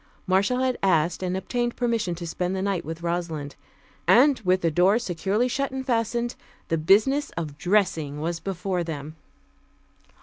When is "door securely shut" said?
4.71-5.69